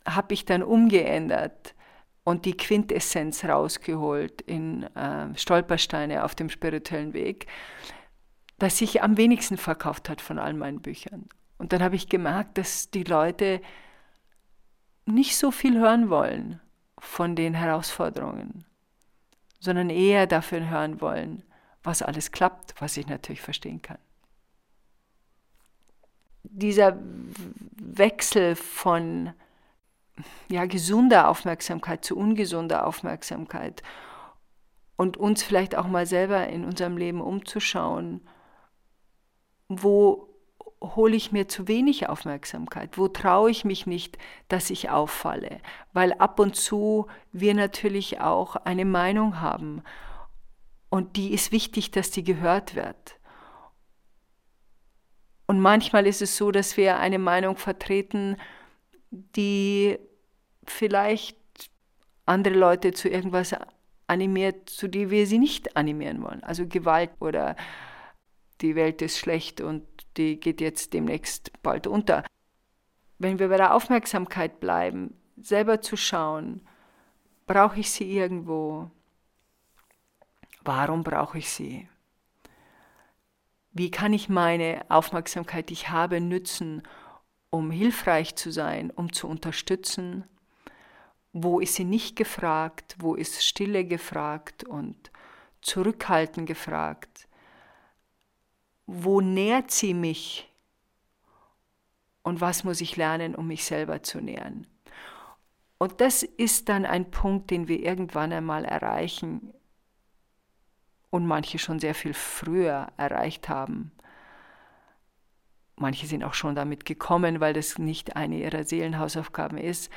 habe 0.05 0.33
ich 0.33 0.45
dann 0.45 0.63
umgeändert 0.63 1.75
und 2.23 2.45
die 2.45 2.57
Quintessenz 2.57 3.45
rausgeholt 3.45 4.41
in 4.41 4.83
äh, 4.95 5.35
Stolpersteine 5.35 6.23
auf 6.23 6.35
dem 6.35 6.49
spirituellen 6.49 7.13
Weg, 7.13 7.47
das 8.57 8.77
sich 8.77 9.01
am 9.01 9.17
wenigsten 9.17 9.57
verkauft 9.57 10.09
hat 10.09 10.21
von 10.21 10.37
all 10.37 10.53
meinen 10.53 10.81
Büchern. 10.81 11.27
Und 11.57 11.73
dann 11.73 11.81
habe 11.81 11.95
ich 11.95 12.09
gemerkt, 12.09 12.57
dass 12.57 12.89
die 12.89 13.03
Leute 13.03 13.61
nicht 15.05 15.37
so 15.37 15.51
viel 15.51 15.77
hören 15.77 16.09
wollen 16.09 16.61
von 16.99 17.35
den 17.35 17.53
Herausforderungen, 17.53 18.65
sondern 19.59 19.89
eher 19.89 20.27
dafür 20.27 20.69
hören 20.69 21.01
wollen, 21.01 21.43
was 21.83 22.01
alles 22.01 22.31
klappt, 22.31 22.79
was 22.79 22.97
ich 22.97 23.07
natürlich 23.07 23.41
verstehen 23.41 23.81
kann. 23.81 23.97
Dieser 26.43 26.97
Wechsel 27.75 28.55
von 28.55 29.33
ja, 30.49 30.65
gesunder 30.65 31.29
Aufmerksamkeit 31.29 32.03
zu 32.03 32.17
ungesunder 32.17 32.85
Aufmerksamkeit 32.85 33.83
und 34.97 35.15
uns 35.17 35.43
vielleicht 35.43 35.75
auch 35.75 35.87
mal 35.87 36.05
selber 36.05 36.47
in 36.47 36.65
unserem 36.65 36.97
Leben 36.97 37.21
umzuschauen, 37.21 38.21
wo 39.69 40.27
hole 40.81 41.15
ich 41.15 41.31
mir 41.31 41.47
zu 41.47 41.67
wenig 41.67 42.09
Aufmerksamkeit? 42.09 42.97
Wo 42.97 43.07
traue 43.07 43.51
ich 43.51 43.65
mich 43.65 43.85
nicht, 43.85 44.17
dass 44.47 44.69
ich 44.69 44.89
auffalle? 44.89 45.59
Weil 45.93 46.13
ab 46.13 46.39
und 46.39 46.55
zu 46.55 47.07
wir 47.31 47.53
natürlich 47.53 48.21
auch 48.21 48.55
eine 48.55 48.85
Meinung 48.85 49.41
haben 49.41 49.83
und 50.89 51.15
die 51.15 51.33
ist 51.33 51.51
wichtig, 51.51 51.91
dass 51.91 52.11
die 52.11 52.23
gehört 52.23 52.75
wird. 52.75 53.19
Und 55.47 55.59
manchmal 55.59 56.05
ist 56.05 56.21
es 56.21 56.37
so, 56.37 56.51
dass 56.51 56.77
wir 56.77 56.97
eine 56.97 57.19
Meinung 57.19 57.57
vertreten, 57.57 58.37
die 59.11 59.97
vielleicht 60.65 61.37
andere 62.25 62.53
Leute 62.53 62.93
zu 62.93 63.09
irgendwas 63.09 63.55
animiert, 64.07 64.69
zu 64.69 64.87
dem 64.87 65.09
wir 65.09 65.25
sie 65.25 65.39
nicht 65.39 65.75
animieren 65.75 66.21
wollen. 66.21 66.43
Also 66.43 66.67
Gewalt 66.67 67.11
oder 67.19 67.55
die 68.61 68.75
Welt 68.75 69.01
ist 69.01 69.17
schlecht 69.17 69.61
und 69.61 69.85
die 70.17 70.39
geht 70.39 70.61
jetzt 70.61 70.93
demnächst 70.93 71.51
bald 71.63 71.87
unter. 71.87 72.23
Wenn 73.17 73.39
wir 73.39 73.49
bei 73.49 73.57
der 73.57 73.73
Aufmerksamkeit 73.73 74.59
bleiben, 74.59 75.15
selber 75.37 75.81
zu 75.81 75.97
schauen, 75.97 76.61
brauche 77.47 77.79
ich 77.79 77.89
sie 77.91 78.11
irgendwo? 78.11 78.91
Warum 80.63 81.03
brauche 81.03 81.37
ich 81.37 81.49
sie? 81.49 81.87
Wie 83.71 83.91
kann 83.91 84.13
ich 84.13 84.29
meine 84.29 84.85
Aufmerksamkeit, 84.89 85.69
die 85.69 85.73
ich 85.73 85.89
habe, 85.89 86.19
nützen, 86.19 86.83
um 87.49 87.71
hilfreich 87.71 88.35
zu 88.35 88.51
sein, 88.51 88.91
um 88.91 89.13
zu 89.13 89.27
unterstützen? 89.27 90.25
Wo 91.31 91.59
ist 91.59 91.75
sie 91.75 91.85
nicht 91.85 92.15
gefragt? 92.15 92.95
Wo 92.99 93.15
ist 93.15 93.43
Stille 93.43 93.85
gefragt 93.85 94.63
und 94.63 95.11
Zurückhalten 95.61 96.45
gefragt? 96.45 97.27
Wo 98.85 99.21
nährt 99.21 99.71
sie 99.71 99.93
mich? 99.93 100.51
Und 102.23 102.41
was 102.41 102.63
muss 102.63 102.81
ich 102.81 102.97
lernen, 102.97 103.35
um 103.35 103.47
mich 103.47 103.63
selber 103.63 104.03
zu 104.03 104.19
nähren? 104.19 104.67
Und 105.77 106.01
das 106.01 106.23
ist 106.23 106.67
dann 106.67 106.85
ein 106.85 107.11
Punkt, 107.11 107.51
den 107.51 107.67
wir 107.67 107.79
irgendwann 107.79 108.33
einmal 108.33 108.65
erreichen 108.65 109.53
und 111.09 111.25
manche 111.25 111.59
schon 111.59 111.79
sehr 111.79 111.95
viel 111.95 112.13
früher 112.13 112.87
erreicht 112.97 113.49
haben. 113.49 113.91
Manche 115.75 116.07
sind 116.07 116.23
auch 116.23 116.33
schon 116.33 116.55
damit 116.55 116.85
gekommen, 116.85 117.39
weil 117.39 117.53
das 117.53 117.77
nicht 117.77 118.15
eine 118.15 118.37
ihrer 118.37 118.63
Seelenhausaufgaben 118.63 119.57
ist 119.57 119.89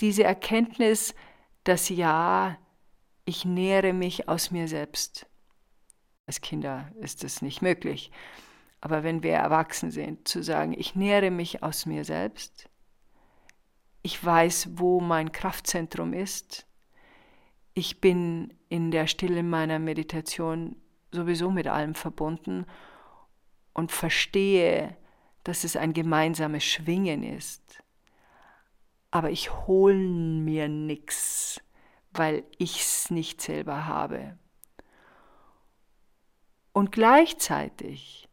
diese 0.00 0.24
Erkenntnis, 0.24 1.14
dass 1.64 1.88
ja, 1.88 2.58
ich 3.24 3.44
nähere 3.44 3.92
mich 3.92 4.28
aus 4.28 4.50
mir 4.50 4.68
selbst. 4.68 5.26
Als 6.26 6.40
Kinder 6.40 6.90
ist 7.00 7.24
es 7.24 7.42
nicht 7.42 7.62
möglich. 7.62 8.10
Aber 8.80 9.02
wenn 9.02 9.22
wir 9.22 9.32
erwachsen 9.32 9.90
sind, 9.90 10.28
zu 10.28 10.42
sagen, 10.42 10.74
ich 10.76 10.94
nähere 10.94 11.30
mich 11.30 11.62
aus 11.62 11.86
mir 11.86 12.04
selbst, 12.04 12.68
ich 14.02 14.22
weiß, 14.22 14.70
wo 14.72 15.00
mein 15.00 15.32
Kraftzentrum 15.32 16.12
ist, 16.12 16.66
ich 17.74 18.00
bin 18.00 18.54
in 18.68 18.90
der 18.90 19.06
Stille 19.06 19.42
meiner 19.42 19.78
Meditation 19.78 20.76
sowieso 21.10 21.50
mit 21.50 21.66
allem 21.66 21.94
verbunden 21.94 22.66
und 23.72 23.92
verstehe, 23.92 24.96
dass 25.42 25.64
es 25.64 25.76
ein 25.76 25.92
gemeinsames 25.92 26.64
Schwingen 26.64 27.22
ist 27.22 27.84
aber 29.14 29.30
ich 29.30 29.52
hole 29.68 29.94
mir 29.94 30.66
nichts, 30.66 31.60
weil 32.10 32.42
ich 32.58 32.80
es 32.80 33.12
nicht 33.12 33.40
selber 33.40 33.86
habe. 33.86 34.36
Und 36.72 36.90
gleichzeitig 36.90 38.28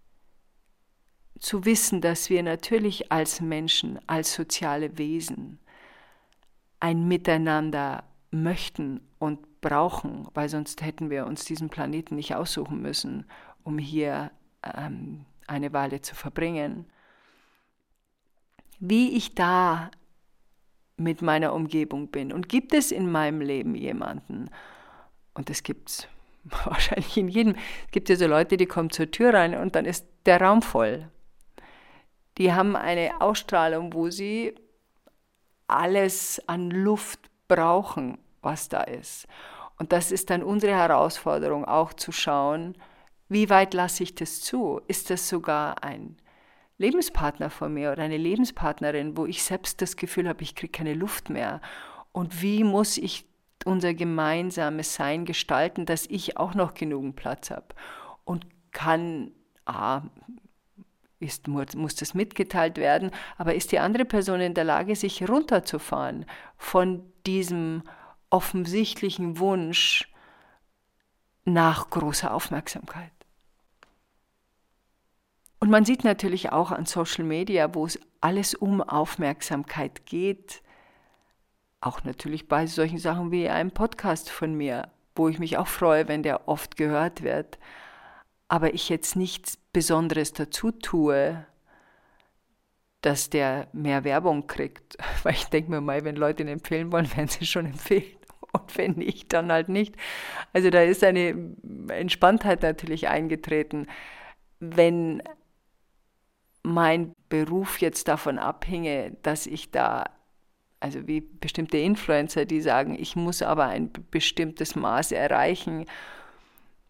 zu 1.37 1.65
wissen, 1.65 2.01
dass 2.01 2.31
wir 2.31 2.41
natürlich 2.41 3.11
als 3.11 3.41
Menschen, 3.41 3.99
als 4.07 4.33
soziale 4.33 4.97
Wesen 4.97 5.59
ein 6.79 7.07
Miteinander 7.07 8.03
möchten 8.31 9.01
und 9.19 9.61
brauchen, 9.61 10.27
weil 10.33 10.49
sonst 10.49 10.81
hätten 10.81 11.09
wir 11.09 11.25
uns 11.25 11.45
diesen 11.45 11.69
Planeten 11.69 12.15
nicht 12.15 12.35
aussuchen 12.35 12.81
müssen, 12.81 13.25
um 13.63 13.77
hier 13.77 14.31
ähm, 14.63 15.25
eine 15.47 15.73
Weile 15.73 16.01
zu 16.01 16.15
verbringen. 16.15 16.85
Wie 18.79 19.15
ich 19.15 19.35
da 19.35 19.91
mit 20.97 21.21
meiner 21.21 21.53
Umgebung 21.53 22.07
bin. 22.09 22.31
Und 22.31 22.47
gibt 22.47 22.73
es 22.73 22.91
in 22.91 23.11
meinem 23.11 23.41
Leben 23.41 23.75
jemanden, 23.75 24.49
und 25.33 25.49
das 25.49 25.63
gibt 25.63 25.89
es 25.89 26.07
wahrscheinlich 26.65 27.17
in 27.17 27.27
jedem, 27.27 27.55
es 27.85 27.91
gibt 27.91 28.09
ja 28.09 28.15
so 28.15 28.27
Leute, 28.27 28.57
die 28.57 28.65
kommen 28.65 28.89
zur 28.89 29.11
Tür 29.11 29.33
rein 29.33 29.55
und 29.55 29.75
dann 29.75 29.85
ist 29.85 30.07
der 30.25 30.41
Raum 30.41 30.61
voll 30.61 31.09
die 32.37 32.53
haben 32.53 32.75
eine 32.75 33.21
Ausstrahlung, 33.21 33.93
wo 33.93 34.09
sie 34.09 34.55
alles 35.67 36.41
an 36.47 36.69
Luft 36.71 37.30
brauchen, 37.51 38.17
was 38.41 38.69
da 38.69 38.81
ist. 38.81 39.27
Und 39.77 39.91
das 39.91 40.11
ist 40.11 40.29
dann 40.29 40.41
unsere 40.41 40.73
Herausforderung, 40.73 41.65
auch 41.65 41.91
zu 41.93 42.13
schauen, 42.13 42.75
wie 43.27 43.49
weit 43.49 43.73
lasse 43.73 44.03
ich 44.03 44.15
das 44.15 44.41
zu? 44.41 44.79
Ist 44.87 45.09
das 45.09 45.27
sogar 45.27 45.83
ein 45.83 46.17
Lebenspartner 46.77 47.49
von 47.49 47.73
mir 47.73 47.91
oder 47.91 48.03
eine 48.03 48.17
Lebenspartnerin, 48.17 49.17
wo 49.17 49.25
ich 49.25 49.43
selbst 49.43 49.81
das 49.81 49.97
Gefühl 49.97 50.29
habe, 50.29 50.43
ich 50.43 50.55
kriege 50.55 50.71
keine 50.71 50.93
Luft 50.93 51.29
mehr? 51.29 51.61
Und 52.11 52.41
wie 52.41 52.63
muss 52.63 52.97
ich 52.97 53.25
unser 53.65 53.93
gemeinsames 53.93 54.95
Sein 54.95 55.25
gestalten, 55.25 55.85
dass 55.85 56.05
ich 56.07 56.37
auch 56.37 56.55
noch 56.55 56.73
genügend 56.73 57.15
Platz 57.15 57.51
habe 57.51 57.67
und 58.23 58.45
kann 58.71 59.31
A, 59.65 60.03
ist, 61.21 61.47
muss 61.47 61.95
das 61.95 62.13
mitgeteilt 62.13 62.77
werden, 62.77 63.11
aber 63.37 63.55
ist 63.55 63.71
die 63.71 63.79
andere 63.79 64.05
Person 64.05 64.41
in 64.41 64.53
der 64.53 64.63
Lage, 64.63 64.95
sich 64.95 65.27
runterzufahren 65.27 66.25
von 66.57 67.03
diesem 67.25 67.83
offensichtlichen 68.29 69.39
Wunsch 69.39 70.11
nach 71.45 71.89
großer 71.89 72.33
Aufmerksamkeit? 72.33 73.11
Und 75.59 75.69
man 75.69 75.85
sieht 75.85 76.03
natürlich 76.03 76.51
auch 76.51 76.71
an 76.71 76.85
Social 76.85 77.23
Media, 77.23 77.73
wo 77.75 77.85
es 77.85 77.99
alles 78.19 78.55
um 78.55 78.81
Aufmerksamkeit 78.81 80.07
geht, 80.07 80.63
auch 81.81 82.03
natürlich 82.03 82.47
bei 82.47 82.65
solchen 82.65 82.97
Sachen 82.97 83.31
wie 83.31 83.47
einem 83.47 83.71
Podcast 83.71 84.29
von 84.31 84.55
mir, 84.55 84.89
wo 85.15 85.29
ich 85.29 85.37
mich 85.37 85.57
auch 85.57 85.67
freue, 85.67 86.07
wenn 86.07 86.23
der 86.23 86.47
oft 86.47 86.77
gehört 86.77 87.21
wird, 87.21 87.59
aber 88.47 88.73
ich 88.73 88.89
jetzt 88.89 89.15
nichts 89.15 89.60
Besonderes 89.73 90.33
dazu 90.33 90.71
tue, 90.71 91.45
dass 93.01 93.29
der 93.29 93.67
mehr 93.73 94.03
Werbung 94.03 94.47
kriegt. 94.47 94.97
Weil 95.23 95.33
ich 95.33 95.45
denke 95.45 95.71
mir 95.71 95.81
mal, 95.81 96.03
wenn 96.03 96.15
Leute 96.15 96.43
ihn 96.43 96.49
empfehlen 96.49 96.91
wollen, 96.91 97.11
werden 97.15 97.27
sie 97.27 97.45
schon 97.45 97.65
empfehlen. 97.65 98.17
Und 98.53 98.77
wenn 98.77 98.91
nicht, 98.93 99.31
dann 99.33 99.51
halt 99.51 99.69
nicht. 99.69 99.95
Also 100.53 100.69
da 100.69 100.81
ist 100.81 101.03
eine 101.03 101.55
Entspanntheit 101.89 102.63
natürlich 102.63 103.07
eingetreten. 103.07 103.87
Wenn 104.59 105.23
mein 106.63 107.15
Beruf 107.29 107.79
jetzt 107.79 108.07
davon 108.07 108.37
abhinge, 108.37 109.15
dass 109.23 109.47
ich 109.47 109.71
da, 109.71 110.03
also 110.79 111.07
wie 111.07 111.21
bestimmte 111.21 111.77
Influencer, 111.77 112.45
die 112.45 112.61
sagen, 112.61 112.95
ich 112.99 113.15
muss 113.15 113.41
aber 113.41 113.65
ein 113.65 113.89
bestimmtes 114.11 114.75
Maß 114.75 115.13
erreichen 115.13 115.85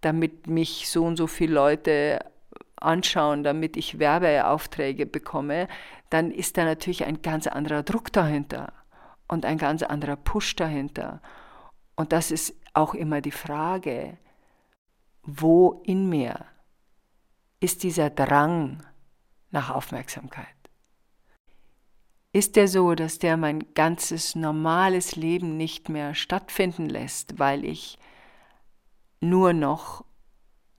damit 0.01 0.47
mich 0.47 0.89
so 0.89 1.05
und 1.05 1.15
so 1.15 1.27
viele 1.27 1.53
Leute 1.53 2.19
anschauen, 2.81 3.43
damit 3.43 3.77
ich 3.77 3.99
Werbeaufträge 3.99 5.05
bekomme, 5.05 5.67
dann 6.09 6.31
ist 6.31 6.57
da 6.57 6.65
natürlich 6.65 7.05
ein 7.05 7.21
ganz 7.21 7.47
anderer 7.47 7.83
Druck 7.83 8.11
dahinter 8.11 8.73
und 9.27 9.45
ein 9.45 9.57
ganz 9.57 9.83
anderer 9.83 10.17
Push 10.17 10.55
dahinter. 10.55 11.21
Und 11.95 12.11
das 12.11 12.31
ist 12.31 12.55
auch 12.73 12.93
immer 12.93 13.21
die 13.21 13.31
Frage, 13.31 14.17
wo 15.23 15.81
in 15.85 16.09
mir 16.09 16.45
ist 17.59 17.83
dieser 17.83 18.09
Drang 18.09 18.83
nach 19.51 19.69
Aufmerksamkeit? 19.69 20.47
Ist 22.33 22.55
der 22.55 22.67
so, 22.67 22.95
dass 22.95 23.19
der 23.19 23.37
mein 23.37 23.73
ganzes 23.73 24.35
normales 24.35 25.15
Leben 25.15 25.57
nicht 25.57 25.89
mehr 25.89 26.15
stattfinden 26.15 26.87
lässt, 26.87 27.39
weil 27.39 27.65
ich 27.65 27.99
nur 29.19 29.53
noch 29.53 30.05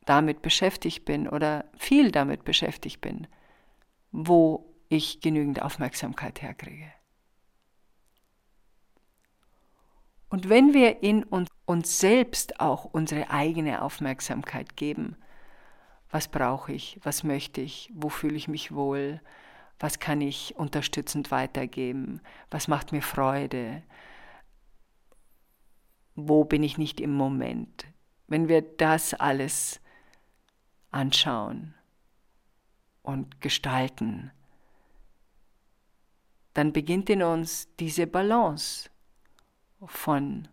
damit 0.05 0.43
beschäftigt 0.43 1.05
bin 1.05 1.29
oder 1.29 1.65
viel 1.77 2.11
damit 2.11 2.45
beschäftigt 2.45 3.01
bin, 3.01 3.27
wo 4.11 4.75
ich 4.89 5.21
genügend 5.21 5.63
Aufmerksamkeit 5.63 6.43
herkriege. 6.43 6.93
Und 10.33 10.49
wenn 10.49 10.73
wir 10.73 11.03
in 11.03 11.25
uns, 11.25 11.51
selbst 11.99 12.59
auch 12.59 12.87
unsere 12.87 13.29
eigene 13.31 13.83
Aufmerksamkeit 13.83 14.77
geben, 14.77 15.17
was 16.11 16.29
brauche 16.29 16.73
ich, 16.73 16.99
was 17.03 17.23
möchte 17.23 17.61
ich, 17.61 17.91
wo 17.95 18.09
fühle 18.09 18.37
ich 18.37 18.49
mich 18.49 18.75
wohl, 18.75 19.21
was 19.79 19.99
kann 19.99 20.23
ich 20.23 20.55
unterstützend 20.57 21.31
weitergeben, 21.31 22.21
was 22.51 22.67
macht 22.67 22.93
mir 22.93 23.03
Freude, 23.03 23.83
wo 26.15 26.45
bin 26.45 26.63
ich 26.63 26.79
nicht 26.79 27.01
im 27.01 27.13
Moment, 27.13 27.87
wenn 28.27 28.49
wir 28.49 28.63
das 28.63 29.13
alles 29.13 29.82
anschauen 30.93 31.75
und 33.03 33.41
gestalten, 33.41 34.31
dann 36.55 36.73
beginnt 36.73 37.11
in 37.11 37.23
uns 37.23 37.69
diese 37.81 38.07
Balance 38.07 38.91
von 39.85 40.49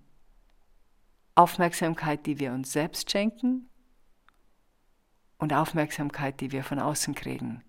Aufmerksamkeit, 1.35 2.25
die 2.25 2.39
wir 2.39 2.53
uns 2.53 2.71
selbst 2.71 3.11
schenken 3.11 3.69
und 5.37 5.53
Aufmerksamkeit, 5.53 6.41
die 6.41 6.51
wir 6.51 6.63
von 6.63 6.79
außen 6.79 7.15
kriegen. 7.15 7.63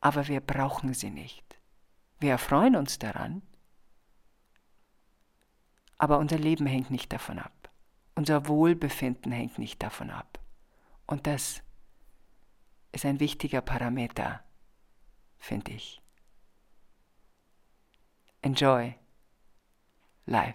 Aber 0.00 0.28
wir 0.28 0.40
brauchen 0.40 0.94
sie 0.94 1.10
nicht. 1.10 1.58
Wir 2.18 2.32
erfreuen 2.32 2.76
uns 2.76 2.98
daran, 2.98 3.42
aber 5.98 6.18
unser 6.18 6.38
Leben 6.38 6.66
hängt 6.66 6.90
nicht 6.90 7.12
davon 7.12 7.38
ab. 7.38 7.70
Unser 8.14 8.48
Wohlbefinden 8.48 9.32
hängt 9.32 9.58
nicht 9.58 9.82
davon 9.82 10.10
ab. 10.10 10.38
Und 11.10 11.26
das 11.26 11.60
ist 12.92 13.04
ein 13.04 13.18
wichtiger 13.18 13.60
Parameter, 13.60 14.40
finde 15.38 15.72
ich. 15.72 16.00
Enjoy 18.42 18.94
life. 20.26 20.54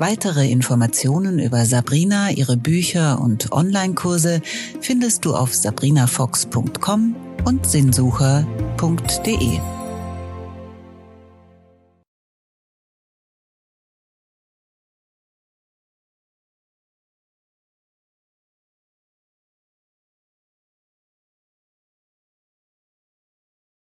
Weitere 0.00 0.50
Informationen 0.50 1.38
über 1.38 1.64
Sabrina, 1.64 2.30
ihre 2.30 2.56
Bücher 2.56 3.20
und 3.20 3.52
Online-Kurse 3.52 4.42
findest 4.80 5.24
du 5.24 5.34
auf 5.34 5.54
sabrinafox.com 5.54 7.16
und 7.44 7.66
sinnsucher.de. 7.66 9.77